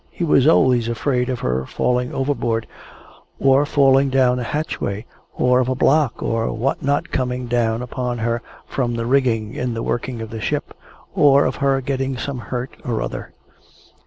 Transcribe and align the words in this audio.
He 0.09 0.23
was 0.23 0.47
always 0.47 0.89
afraid 0.89 1.29
of 1.29 1.41
her 1.41 1.67
falling 1.67 2.11
overboard, 2.11 2.65
or 3.39 3.67
falling 3.67 4.09
down 4.09 4.39
a 4.39 4.43
hatchway, 4.43 5.05
or 5.37 5.59
of 5.59 5.69
a 5.69 5.75
block 5.75 6.23
or 6.23 6.51
what 6.51 6.81
not 6.81 7.11
coming 7.11 7.45
down 7.45 7.83
upon 7.83 8.17
her 8.17 8.41
from 8.65 8.95
the 8.95 9.05
rigging 9.05 9.53
in 9.53 9.75
the 9.75 9.83
working 9.83 10.19
of 10.19 10.31
the 10.31 10.41
ship, 10.41 10.75
or 11.13 11.45
of 11.45 11.57
her 11.57 11.81
getting 11.81 12.17
some 12.17 12.39
hurt 12.39 12.75
or 12.83 12.99
other. 13.03 13.35